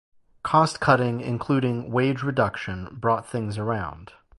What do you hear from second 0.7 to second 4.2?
cutting, including wage reduction, brought things around.